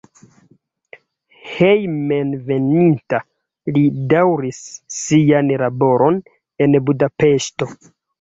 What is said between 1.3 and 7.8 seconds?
Hejmenveninta li daŭris sian laboron en Budapeŝto.